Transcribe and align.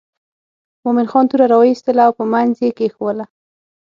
مومن 0.83 1.05
خان 1.11 1.25
توره 1.29 1.45
را 1.51 1.57
وایستله 1.59 2.01
او 2.07 2.13
په 2.19 2.23
منځ 2.33 2.51
یې 2.65 2.69
کېښووله. 2.77 3.25